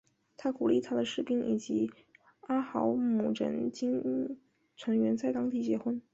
[0.35, 1.91] 他鼓励他的士兵以及
[2.47, 4.39] 阿豪姆人精英
[4.75, 6.01] 成员在当地结婚。